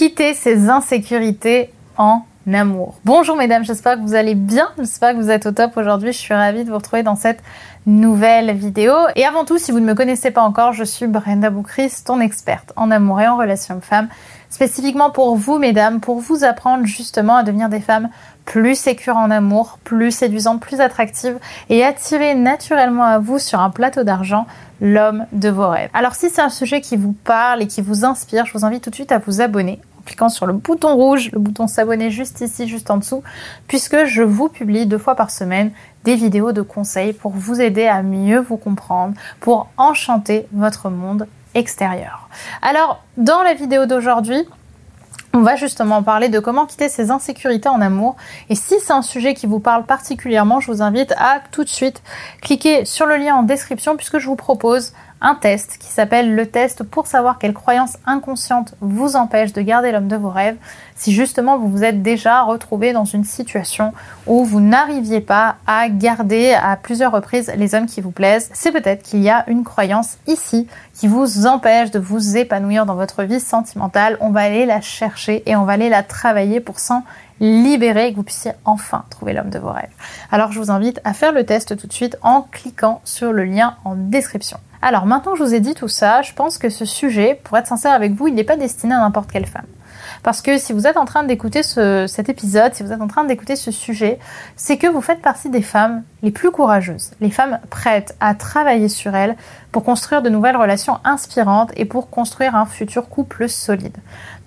[0.00, 2.94] quitter ses insécurités en amour.
[3.04, 6.18] Bonjour mesdames, j'espère que vous allez bien, j'espère que vous êtes au top aujourd'hui, je
[6.18, 7.42] suis ravie de vous retrouver dans cette
[7.84, 8.94] nouvelle vidéo.
[9.14, 12.18] Et avant tout, si vous ne me connaissez pas encore, je suis Brenda Boucris, ton
[12.20, 14.08] experte en amour et en relations femmes,
[14.48, 18.08] spécifiquement pour vous mesdames, pour vous apprendre justement à devenir des femmes
[18.46, 21.38] plus sécures en amour, plus séduisantes, plus attractives
[21.68, 24.46] et attirer naturellement à vous sur un plateau d'argent
[24.80, 25.90] l'homme de vos rêves.
[25.92, 28.82] Alors si c'est un sujet qui vous parle et qui vous inspire, je vous invite
[28.82, 32.10] tout de suite à vous abonner en cliquant sur le bouton rouge, le bouton s'abonner
[32.10, 33.22] juste ici, juste en dessous,
[33.66, 35.70] puisque je vous publie deux fois par semaine
[36.04, 41.26] des vidéos de conseils pour vous aider à mieux vous comprendre, pour enchanter votre monde
[41.54, 42.28] extérieur.
[42.62, 44.46] Alors, dans la vidéo d'aujourd'hui,
[45.32, 48.16] on va justement parler de comment quitter ses insécurités en amour.
[48.48, 51.68] Et si c'est un sujet qui vous parle particulièrement, je vous invite à tout de
[51.68, 52.02] suite
[52.42, 56.46] cliquer sur le lien en description puisque je vous propose un test qui s'appelle le
[56.46, 60.56] test pour savoir quelle croyance inconsciente vous empêche de garder l'homme de vos rêves
[60.96, 63.92] si justement vous vous êtes déjà retrouvé dans une situation
[64.26, 68.50] où vous n'arriviez pas à garder à plusieurs reprises les hommes qui vous plaisent.
[68.52, 72.94] C'est peut-être qu'il y a une croyance ici qui vous empêche de vous épanouir dans
[72.94, 74.16] votre vie sentimentale.
[74.20, 77.02] On va aller la chercher et on va aller la travailler pour s'en
[77.40, 79.90] libérer et que vous puissiez enfin trouver l'homme de vos rêves.
[80.30, 83.44] Alors je vous invite à faire le test tout de suite en cliquant sur le
[83.44, 84.58] lien en description.
[84.82, 87.58] Alors maintenant que je vous ai dit tout ça, je pense que ce sujet, pour
[87.58, 89.66] être sincère avec vous, il n'est pas destiné à n'importe quelle femme.
[90.22, 93.24] Parce que si vous êtes en train d'écouter cet épisode, si vous êtes en train
[93.24, 94.18] d'écouter ce sujet,
[94.56, 98.88] c'est que vous faites partie des femmes les plus courageuses, les femmes prêtes à travailler
[98.88, 99.36] sur elles
[99.72, 103.96] pour construire de nouvelles relations inspirantes et pour construire un futur couple solide.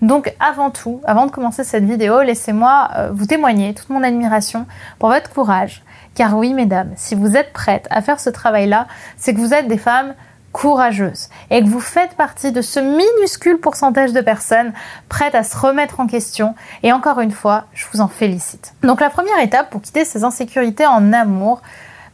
[0.01, 4.67] Donc avant tout, avant de commencer cette vidéo, laissez-moi euh, vous témoigner toute mon admiration
[4.99, 5.83] pour votre courage.
[6.13, 9.67] Car oui, mesdames, si vous êtes prêtes à faire ce travail-là, c'est que vous êtes
[9.67, 10.13] des femmes
[10.53, 14.71] courageuse et que vous faites partie de ce minuscule pourcentage de personnes
[15.09, 16.55] prêtes à se remettre en question.
[16.83, 18.73] Et encore une fois, je vous en félicite.
[18.83, 21.61] Donc la première étape pour quitter ces insécurités en amour,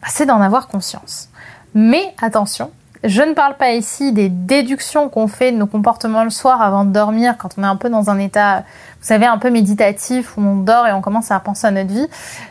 [0.01, 1.29] bah, c'est d'en avoir conscience.
[1.75, 2.71] Mais attention,
[3.03, 6.83] je ne parle pas ici des déductions qu'on fait de nos comportements le soir avant
[6.83, 10.37] de dormir, quand on est un peu dans un état, vous savez, un peu méditatif,
[10.37, 12.07] où on dort et on commence à penser à notre vie.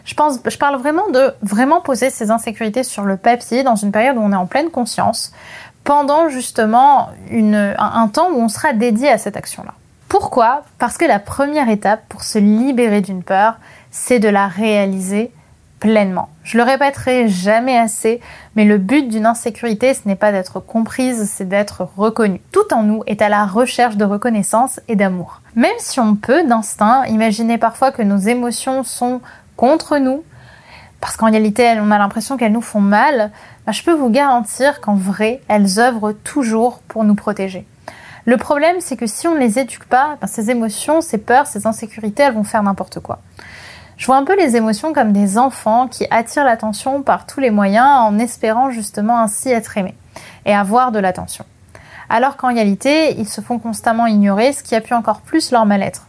[0.07, 3.93] Je pense, je parle vraiment de vraiment poser ces insécurités sur le papier dans une
[3.93, 5.33] période où on est en pleine conscience,
[5.89, 9.73] pendant justement un, temps où on sera dédié à cette action-là.
[10.11, 10.65] Pourquoi?
[10.79, 13.55] Parce que la première étape pour se libérer d'une peur,
[13.91, 15.33] c'est de la réaliser
[15.81, 16.29] pleinement.
[16.45, 18.21] Je le répéterai jamais assez,
[18.55, 22.43] mais le but d'une insécurité, ce n'est pas d'être comprise, c'est d'être reconnue.
[22.53, 25.41] Tout en nous est à la recherche de reconnaissance et d'amour.
[25.57, 29.23] Même si on peut, d'instinct, imaginer parfois que nos émotions sont
[29.57, 30.23] contre nous,
[31.01, 33.31] parce qu'en réalité, on a l'impression qu'elles nous font mal,
[33.67, 37.67] bah, je peux vous garantir qu'en vrai, elles œuvrent toujours pour nous protéger.
[38.25, 41.47] Le problème, c'est que si on ne les éduque pas, bah, ces émotions, ces peurs,
[41.47, 43.21] ces insécurités, elles vont faire n'importe quoi.
[43.97, 47.51] Je vois un peu les émotions comme des enfants qui attirent l'attention par tous les
[47.51, 49.97] moyens en espérant justement ainsi être aimés
[50.47, 51.45] et avoir de l'attention.
[52.09, 56.07] Alors qu'en réalité, ils se font constamment ignorer, ce qui appuie encore plus leur mal-être.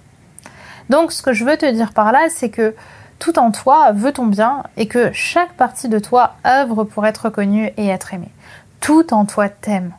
[0.89, 2.75] Donc ce que je veux te dire par là, c'est que
[3.19, 7.25] tout en toi veut ton bien et que chaque partie de toi œuvre pour être
[7.25, 8.31] reconnue et être aimée.
[8.79, 9.93] Tout en toi t'aime.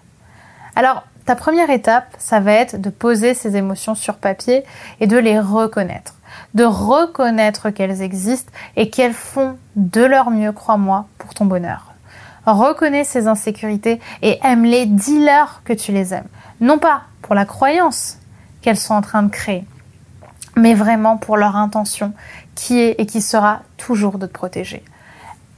[0.75, 4.65] Alors, ta première étape, ça va être de poser ces émotions sur papier
[5.01, 6.15] et de les reconnaître.
[6.55, 11.93] De reconnaître qu'elles existent et qu'elles font de leur mieux, crois-moi, pour ton bonheur.
[12.47, 16.29] Reconnais ces insécurités et aime-les, dis-leur que tu les aimes.
[16.61, 18.19] Non pas pour la croyance
[18.63, 19.65] qu'elles sont en train de créer,
[20.61, 22.13] mais vraiment pour leur intention
[22.55, 24.85] qui est et qui sera toujours de te protéger.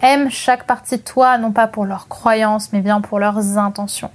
[0.00, 4.10] Aime chaque partie de toi, non pas pour leurs croyances, mais bien pour leurs intentions.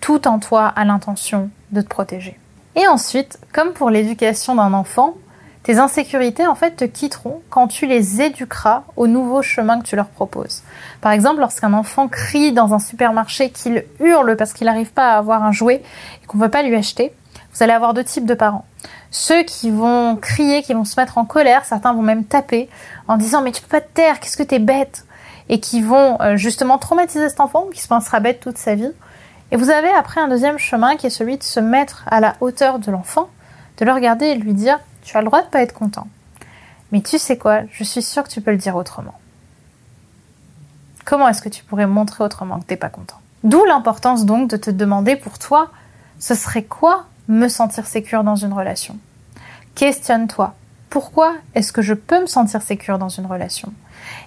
[0.00, 2.38] Tout en toi a l'intention de te protéger.
[2.74, 5.14] Et ensuite, comme pour l'éducation d'un enfant,
[5.62, 9.96] tes insécurités en fait te quitteront quand tu les éduqueras au nouveau chemin que tu
[9.96, 10.62] leur proposes.
[11.02, 15.18] Par exemple, lorsqu'un enfant crie dans un supermarché qu'il hurle parce qu'il n'arrive pas à
[15.18, 15.82] avoir un jouet
[16.22, 17.12] et qu'on ne veut pas lui acheter,
[17.52, 18.64] vous allez avoir deux types de parents.
[19.10, 22.68] Ceux qui vont crier, qui vont se mettre en colère, certains vont même taper
[23.08, 25.04] en disant mais tu peux pas te taire, qu'est-ce que t'es bête?
[25.48, 28.92] Et qui vont euh, justement traumatiser cet enfant qui se pensera bête toute sa vie.
[29.50, 32.36] Et vous avez après un deuxième chemin qui est celui de se mettre à la
[32.40, 33.28] hauteur de l'enfant,
[33.78, 36.06] de le regarder et de lui dire tu as le droit de pas être content.
[36.92, 39.14] Mais tu sais quoi, je suis sûre que tu peux le dire autrement.
[41.04, 43.16] Comment est-ce que tu pourrais montrer autrement que t'es pas content?
[43.42, 45.70] D'où l'importance donc de te demander pour toi,
[46.18, 48.98] ce serait quoi me sentir sécure dans une relation
[49.76, 50.54] Questionne-toi.
[50.90, 53.72] Pourquoi est-ce que je peux me sentir sécure dans une relation?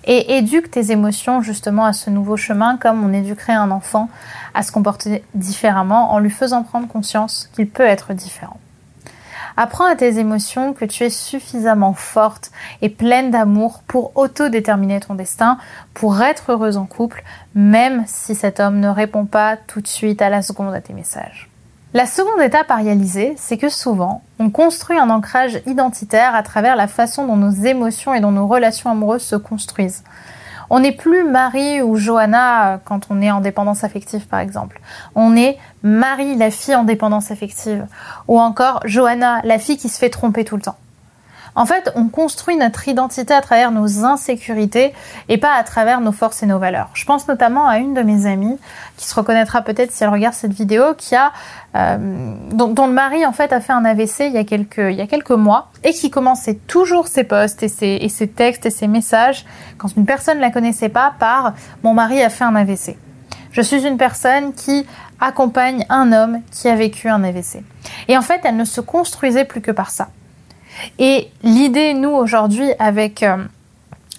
[0.05, 4.09] Et éduque tes émotions justement à ce nouveau chemin comme on éduquerait un enfant
[4.53, 8.57] à se comporter différemment en lui faisant prendre conscience qu'il peut être différent.
[9.57, 12.51] Apprends à tes émotions que tu es suffisamment forte
[12.81, 15.57] et pleine d'amour pour autodéterminer ton destin,
[15.93, 17.23] pour être heureuse en couple,
[17.53, 20.93] même si cet homme ne répond pas tout de suite à la seconde à tes
[20.93, 21.52] messages.
[21.95, 26.75] La seconde étape à réaliser, c'est que souvent, on construit un ancrage identitaire à travers
[26.75, 30.03] la façon dont nos émotions et dont nos relations amoureuses se construisent.
[30.71, 34.81] On n'est plus Marie ou Johanna euh, quand on est en dépendance affective, par exemple.
[35.13, 37.85] On est Marie, la fille en dépendance affective.
[38.27, 40.77] Ou encore Johanna, la fille qui se fait tromper tout le temps.
[41.55, 44.93] En fait, on construit notre identité à travers nos insécurités
[45.29, 46.89] et pas à travers nos forces et nos valeurs.
[46.93, 48.57] Je pense notamment à une de mes amies
[48.97, 51.31] qui se reconnaîtra peut-être si elle regarde cette vidéo, qui a
[51.75, 51.97] euh,
[52.51, 55.01] dont, le mari en fait a fait un AVC il y a quelques il y
[55.01, 58.69] a quelques mois et qui commençait toujours ses posts et ses, et ses textes et
[58.69, 59.45] ses messages
[59.77, 61.53] quand une personne ne la connaissait pas par
[61.83, 62.97] mon mari a fait un AVC.
[63.51, 64.85] Je suis une personne qui
[65.19, 67.63] accompagne un homme qui a vécu un AVC.
[68.07, 70.09] Et en fait, elle ne se construisait plus que par ça.
[70.99, 73.37] Et l'idée, nous, aujourd'hui, avec, euh,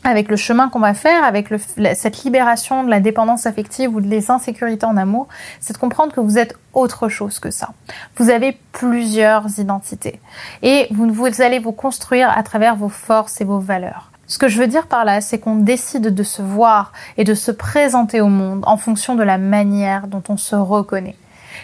[0.02, 1.48] avec le chemin qu'on va faire, avec
[1.94, 5.28] cette libération de la dépendance affective ou des insécurités en amour,
[5.60, 7.70] c'est de comprendre que vous êtes autre chose que ça.
[8.16, 10.20] Vous avez plusieurs identités.
[10.62, 14.10] Et vous allez vous construire à travers vos forces et vos valeurs.
[14.26, 17.34] Ce que je veux dire par là, c'est qu'on décide de se voir et de
[17.34, 21.16] se présenter au monde en fonction de la manière dont on se reconnaît.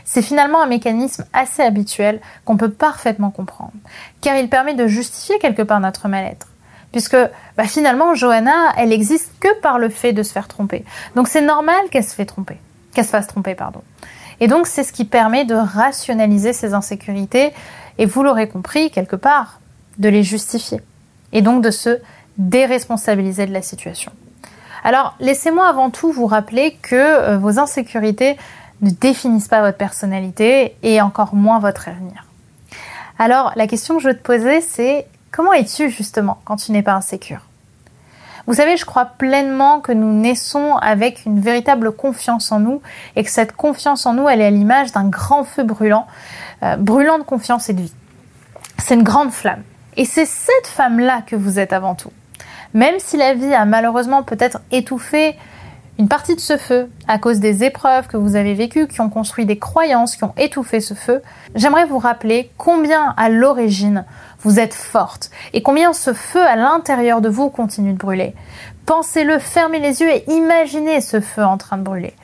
[0.04, 3.72] C'est finalement un mécanisme assez habituel qu'on peut parfaitement comprendre,
[4.20, 6.48] car il permet de justifier quelque part notre mal-être.
[6.92, 7.16] Puisque
[7.56, 10.84] bah, finalement, Johanna, elle existe que par le fait de se faire tromper.
[11.14, 12.58] Donc c'est normal qu'elle se fait tromper,
[12.94, 13.82] qu'elle se fasse tromper, pardon.
[14.40, 17.52] Et donc c'est ce qui permet de rationaliser ses insécurités
[17.98, 19.60] et vous l'aurez compris quelque part,
[19.98, 20.80] de les justifier.
[21.32, 21.98] Et donc de se
[22.38, 24.12] déresponsabiliser de la situation.
[24.82, 28.36] Alors laissez-moi avant tout vous rappeler que euh, vos insécurités
[28.82, 32.26] ne définissent pas votre personnalité et encore moins votre avenir.
[33.18, 36.82] Alors, la question que je veux te poser, c'est comment es-tu justement quand tu n'es
[36.82, 37.42] pas insécure?
[38.46, 42.80] Vous savez, je crois pleinement que nous naissons avec une véritable confiance en nous
[43.14, 46.06] et que cette confiance en nous, elle est à l'image d'un grand feu brûlant,
[46.62, 47.92] euh, brûlant de confiance et de vie.
[48.78, 49.62] C'est une grande flamme.
[49.96, 52.12] Et c'est cette femme-là que vous êtes avant tout.
[52.72, 55.36] Même si la vie a malheureusement peut-être étouffé
[56.00, 59.10] une partie de ce feu, à cause des épreuves que vous avez vécues, qui ont
[59.10, 61.20] construit des croyances, qui ont étouffé ce feu,
[61.54, 64.06] j'aimerais vous rappeler combien à l'origine
[64.40, 68.34] vous êtes forte et combien ce feu à l'intérieur de vous continue de brûler.
[68.86, 72.14] Pensez-le, fermez les yeux et imaginez ce feu en train de brûler.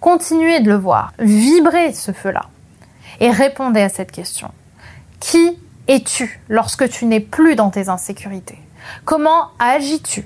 [0.00, 2.46] Continuez de le voir, vibrez ce feu-là
[3.20, 4.50] et répondez à cette question.
[5.20, 8.58] Qui es-tu lorsque tu n'es plus dans tes insécurités?
[9.04, 10.24] Comment agis-tu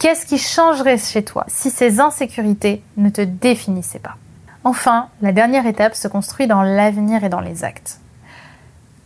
[0.00, 4.16] Qu'est-ce qui changerait chez toi si ces insécurités ne te définissaient pas?
[4.64, 8.00] Enfin, la dernière étape se construit dans l'avenir et dans les actes.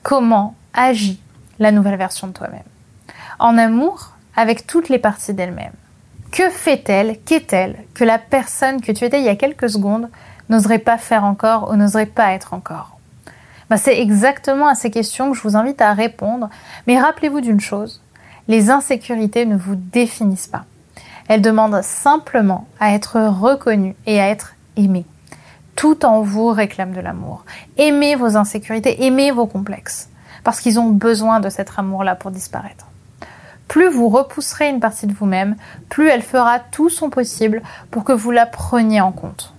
[0.05, 1.21] Comment agit
[1.59, 2.63] la nouvelle version de toi-même?
[3.41, 5.73] En amour, avec toutes les parties d'elle-même.
[6.31, 10.09] Que fait-elle, qu'est-elle, que la personne que tu étais il y a quelques secondes
[10.49, 12.99] n'oserait pas faire encore ou n'oserait pas être encore?
[13.69, 16.51] Ben, C'est exactement à ces questions que je vous invite à répondre,
[16.87, 18.01] mais rappelez-vous d'une chose,
[18.47, 20.67] les insécurités ne vous définissent pas.
[21.29, 25.07] Elle demande simplement à être reconnue et à être aimée.
[25.77, 27.45] Tout en vous réclame de l'amour.
[27.79, 30.09] Aimez vos insécurités, aimez vos complexes,
[30.45, 32.87] parce qu'ils ont besoin de cet amour-là pour disparaître.
[33.69, 35.57] Plus vous repousserez une partie de vous-même,
[35.89, 39.53] plus elle fera tout son possible pour que vous la preniez en compte.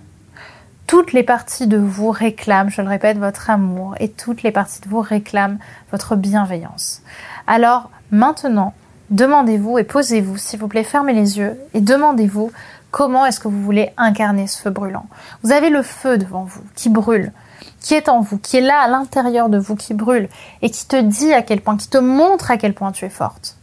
[0.86, 4.80] Toutes les parties de vous réclament, je le répète, votre amour et toutes les parties
[4.80, 5.58] de vous réclament
[5.90, 7.02] votre bienveillance.
[7.48, 8.72] Alors maintenant,
[9.10, 12.50] demandez-vous et posez-vous, s'il vous plaît, fermez les yeux et demandez-vous
[12.90, 15.06] comment est-ce que vous voulez incarner ce feu brûlant.
[15.42, 17.32] Vous avez le feu devant vous qui brûle,
[17.80, 20.28] qui est en vous, qui est là à l'intérieur de vous, qui brûle
[20.62, 23.10] et qui te dit à quel point, qui te montre à quel point tu es
[23.10, 23.56] forte.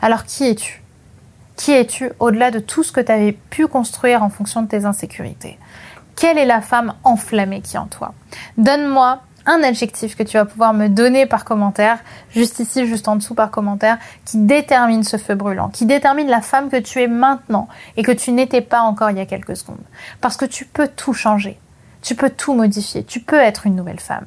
[0.00, 0.82] Alors qui es-tu?
[1.56, 4.84] Qui es-tu au-delà de tout ce que tu avais pu construire en fonction de tes
[4.84, 5.58] insécurités?
[6.14, 8.14] Quelle est la femme enflammée qui est en toi?
[8.56, 11.98] Donne-moi un adjectif que tu vas pouvoir me donner par commentaire,
[12.30, 16.42] juste ici, juste en dessous par commentaire, qui détermine ce feu brûlant, qui détermine la
[16.42, 19.56] femme que tu es maintenant et que tu n'étais pas encore il y a quelques
[19.56, 19.78] secondes.
[20.20, 21.58] Parce que tu peux tout changer,
[22.02, 24.26] tu peux tout modifier, tu peux être une nouvelle femme.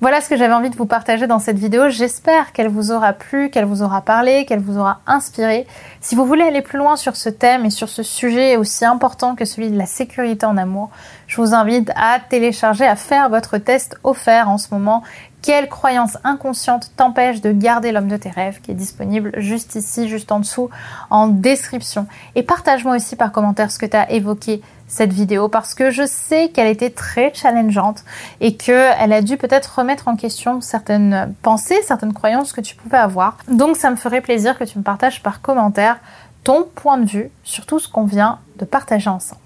[0.00, 1.90] Voilà ce que j'avais envie de vous partager dans cette vidéo.
[1.90, 5.66] J'espère qu'elle vous aura plu, qu'elle vous aura parlé, qu'elle vous aura inspiré.
[6.00, 9.34] Si vous voulez aller plus loin sur ce thème et sur ce sujet aussi important
[9.34, 10.88] que celui de la sécurité en amour,
[11.26, 15.02] je vous invite à télécharger, à faire votre test offert en ce moment
[15.42, 20.08] quelle croyance inconsciente t'empêche de garder l'homme de tes rêves qui est disponible juste ici,
[20.08, 20.70] juste en dessous,
[21.10, 22.06] en description.
[22.34, 26.04] Et partage-moi aussi par commentaire ce que tu as évoqué cette vidéo parce que je
[26.04, 28.04] sais qu'elle était très challengeante
[28.40, 32.98] et qu'elle a dû peut-être remettre en question certaines pensées, certaines croyances que tu pouvais
[32.98, 33.38] avoir.
[33.48, 35.98] Donc ça me ferait plaisir que tu me partages par commentaire
[36.44, 39.40] ton point de vue sur tout ce qu'on vient de partager ensemble.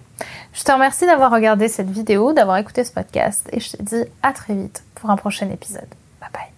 [0.52, 4.04] Je te remercie d'avoir regardé cette vidéo, d'avoir écouté ce podcast et je te dis
[4.22, 5.90] à très vite pour un prochain épisode.
[6.18, 6.53] Bye bye.